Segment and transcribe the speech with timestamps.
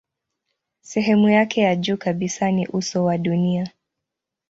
[0.81, 3.71] Sehemu yake ya juu kabisa ni uso wa dunia.